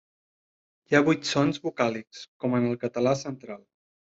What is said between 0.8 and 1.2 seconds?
Hi ha